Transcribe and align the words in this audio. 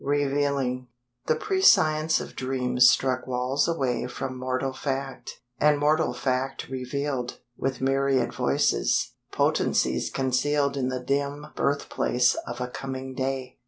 REVEALING 0.03 0.87
The 1.27 1.35
prescience 1.35 2.19
of 2.19 2.35
dreams 2.35 2.89
struck 2.89 3.27
walls 3.27 3.67
away 3.67 4.07
From 4.07 4.35
mortal 4.35 4.73
fact, 4.73 5.41
and 5.59 5.77
mortal 5.77 6.11
fact 6.11 6.69
revealed, 6.69 7.37
With 7.55 7.81
myriad 7.81 8.33
voices, 8.33 9.11
potencies 9.31 10.09
concealed 10.09 10.75
In 10.75 10.89
the 10.89 11.03
dim 11.03 11.45
birth 11.55 11.87
place 11.87 12.33
of 12.47 12.59
a 12.59 12.67
coming 12.67 13.13
day. 13.13 13.59